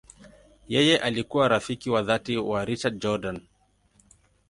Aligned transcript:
Yeye 0.67 0.97
alikuwa 0.97 1.47
rafiki 1.47 1.89
wa 1.89 2.01
dhati 2.01 2.37
wa 2.37 2.65
Richard 2.65 2.99
Jordan. 3.01 3.41